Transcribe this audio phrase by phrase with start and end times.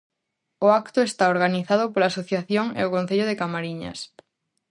[0.65, 3.99] O acto está organizado pola asociación e o concello de Camariñas.